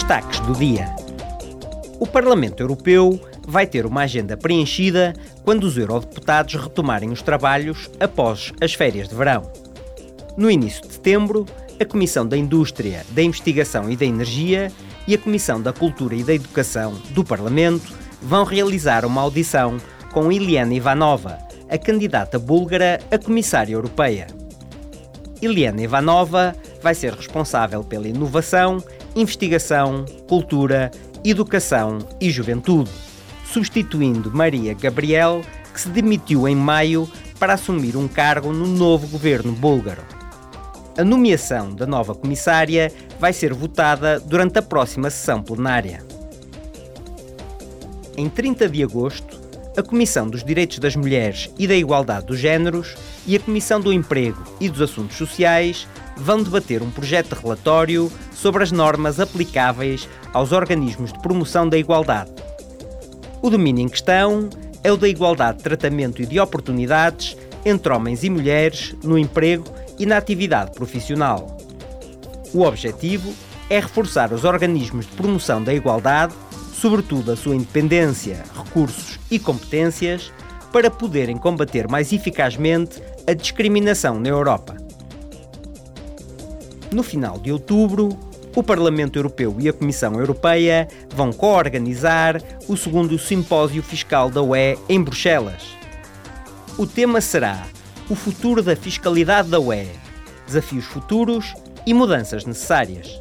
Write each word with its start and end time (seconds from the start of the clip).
Destaques 0.00 0.40
do 0.40 0.54
dia. 0.54 0.86
O 2.00 2.06
Parlamento 2.06 2.62
Europeu 2.62 3.20
vai 3.46 3.66
ter 3.66 3.84
uma 3.84 4.00
agenda 4.00 4.34
preenchida 4.34 5.12
quando 5.44 5.64
os 5.64 5.76
eurodeputados 5.76 6.54
retomarem 6.54 7.10
os 7.10 7.20
trabalhos 7.20 7.90
após 8.00 8.50
as 8.62 8.72
férias 8.72 9.10
de 9.10 9.14
verão. 9.14 9.52
No 10.38 10.50
início 10.50 10.80
de 10.88 10.94
setembro, 10.94 11.44
a 11.78 11.84
Comissão 11.84 12.26
da 12.26 12.34
Indústria, 12.34 13.04
da 13.10 13.22
Investigação 13.22 13.90
e 13.90 13.96
da 13.96 14.06
Energia 14.06 14.72
e 15.06 15.14
a 15.14 15.18
Comissão 15.18 15.60
da 15.60 15.70
Cultura 15.70 16.14
e 16.14 16.24
da 16.24 16.32
Educação 16.32 16.94
do 17.10 17.22
Parlamento 17.22 17.92
vão 18.22 18.44
realizar 18.44 19.04
uma 19.04 19.20
audição 19.20 19.76
com 20.12 20.32
Iliana 20.32 20.72
Ivanova, 20.72 21.38
a 21.68 21.76
candidata 21.76 22.38
búlgara 22.38 23.00
a 23.10 23.18
comissária 23.18 23.74
europeia. 23.74 24.28
Iliana 25.42 25.82
Ivanova 25.82 26.56
vai 26.82 26.94
ser 26.94 27.12
responsável 27.12 27.84
pela 27.84 28.08
inovação, 28.08 28.82
investigação, 29.14 30.04
cultura, 30.28 30.90
educação 31.24 31.98
e 32.20 32.30
juventude, 32.30 32.90
substituindo 33.44 34.30
Maria 34.32 34.74
Gabriel, 34.74 35.42
que 35.72 35.80
se 35.80 35.88
demitiu 35.88 36.48
em 36.48 36.56
maio 36.56 37.10
para 37.38 37.54
assumir 37.54 37.96
um 37.96 38.06
cargo 38.06 38.52
no 38.52 38.66
novo 38.66 39.06
governo 39.06 39.52
búlgaro. 39.52 40.02
A 40.96 41.04
nomeação 41.04 41.74
da 41.74 41.86
nova 41.86 42.14
comissária 42.14 42.92
vai 43.18 43.32
ser 43.32 43.54
votada 43.54 44.20
durante 44.20 44.58
a 44.58 44.62
próxima 44.62 45.08
sessão 45.08 45.42
plenária. 45.42 46.04
Em 48.16 48.28
30 48.28 48.68
de 48.68 48.82
agosto, 48.82 49.40
a 49.76 49.82
Comissão 49.82 50.28
dos 50.28 50.44
Direitos 50.44 50.78
das 50.78 50.96
Mulheres 50.96 51.48
e 51.58 51.66
da 51.66 51.74
Igualdade 51.74 52.26
dos 52.26 52.38
Gêneros 52.38 52.96
e 53.26 53.36
a 53.36 53.40
Comissão 53.40 53.80
do 53.80 53.92
Emprego 53.92 54.42
e 54.60 54.68
dos 54.68 54.82
Assuntos 54.82 55.16
Sociais 55.16 55.86
vão 56.16 56.42
debater 56.42 56.82
um 56.82 56.90
projeto 56.90 57.34
de 57.34 57.40
relatório 57.40 58.12
sobre 58.40 58.62
as 58.62 58.72
normas 58.72 59.20
aplicáveis 59.20 60.08
aos 60.32 60.50
organismos 60.50 61.12
de 61.12 61.18
promoção 61.18 61.68
da 61.68 61.76
igualdade. 61.76 62.30
O 63.42 63.50
domínio 63.50 63.84
em 63.84 63.88
questão 63.88 64.48
é 64.82 64.90
o 64.90 64.96
da 64.96 65.06
igualdade 65.06 65.58
de 65.58 65.64
tratamento 65.64 66.22
e 66.22 66.26
de 66.26 66.40
oportunidades 66.40 67.36
entre 67.66 67.92
homens 67.92 68.24
e 68.24 68.30
mulheres 68.30 68.94
no 69.04 69.18
emprego 69.18 69.64
e 69.98 70.06
na 70.06 70.16
atividade 70.16 70.72
profissional. 70.72 71.58
O 72.54 72.62
objetivo 72.62 73.34
é 73.68 73.78
reforçar 73.78 74.32
os 74.32 74.44
organismos 74.44 75.06
de 75.06 75.12
promoção 75.12 75.62
da 75.62 75.74
igualdade, 75.74 76.32
sobretudo 76.72 77.32
a 77.32 77.36
sua 77.36 77.54
independência, 77.54 78.42
recursos 78.56 79.18
e 79.30 79.38
competências, 79.38 80.32
para 80.72 80.90
poderem 80.90 81.36
combater 81.36 81.86
mais 81.88 82.10
eficazmente 82.10 83.02
a 83.26 83.34
discriminação 83.34 84.18
na 84.18 84.30
Europa. 84.30 84.76
No 86.90 87.02
final 87.02 87.38
de 87.38 87.52
outubro, 87.52 88.29
o 88.54 88.62
Parlamento 88.62 89.18
Europeu 89.18 89.56
e 89.58 89.68
a 89.68 89.72
Comissão 89.72 90.14
Europeia 90.14 90.88
vão 91.14 91.32
co-organizar 91.32 92.42
o 92.66 92.76
segundo 92.76 93.18
Simpósio 93.18 93.82
Fiscal 93.82 94.28
da 94.30 94.42
UE 94.42 94.76
em 94.88 95.02
Bruxelas. 95.02 95.76
O 96.76 96.86
tema 96.86 97.20
será 97.20 97.66
o 98.08 98.14
futuro 98.14 98.62
da 98.62 98.74
fiscalidade 98.74 99.48
da 99.48 99.60
UE, 99.60 99.86
desafios 100.46 100.84
futuros 100.84 101.54
e 101.86 101.94
mudanças 101.94 102.44
necessárias. 102.44 103.20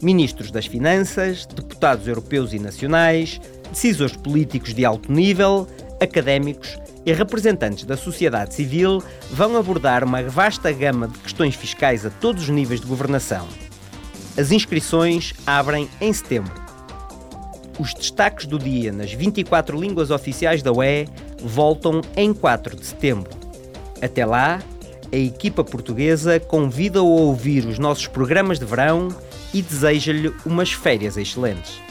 Ministros 0.00 0.52
das 0.52 0.66
Finanças, 0.66 1.44
deputados 1.44 2.06
europeus 2.06 2.52
e 2.52 2.58
nacionais, 2.60 3.40
decisores 3.70 4.16
políticos 4.16 4.72
de 4.72 4.84
alto 4.84 5.10
nível, 5.10 5.66
académicos 6.00 6.78
e 7.04 7.12
representantes 7.12 7.84
da 7.84 7.96
sociedade 7.96 8.54
civil 8.54 9.02
vão 9.30 9.56
abordar 9.56 10.04
uma 10.04 10.22
vasta 10.22 10.70
gama 10.70 11.08
de 11.08 11.18
questões 11.18 11.56
fiscais 11.56 12.06
a 12.06 12.10
todos 12.10 12.44
os 12.44 12.48
níveis 12.48 12.80
de 12.80 12.86
governação. 12.86 13.48
As 14.38 14.52
inscrições 14.52 15.34
abrem 15.44 15.88
em 16.00 16.12
setembro. 16.12 16.54
Os 17.76 17.92
destaques 17.92 18.46
do 18.46 18.56
dia 18.56 18.92
nas 18.92 19.12
24 19.12 19.76
línguas 19.76 20.12
oficiais 20.12 20.62
da 20.62 20.70
UE 20.70 21.08
voltam 21.42 22.00
em 22.16 22.32
4 22.32 22.76
de 22.76 22.86
setembro. 22.86 23.30
Até 24.00 24.24
lá, 24.24 24.62
a 25.12 25.16
equipa 25.16 25.64
portuguesa 25.64 26.38
convida-o 26.38 27.04
a 27.04 27.20
ouvir 27.22 27.66
os 27.66 27.80
nossos 27.80 28.06
programas 28.06 28.60
de 28.60 28.64
verão 28.64 29.08
e 29.52 29.60
deseja-lhe 29.60 30.32
umas 30.46 30.70
férias 30.70 31.16
excelentes. 31.16 31.87